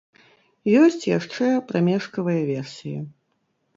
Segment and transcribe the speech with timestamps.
[0.81, 2.97] Ёсць яшчэ прамежкавыя версіі.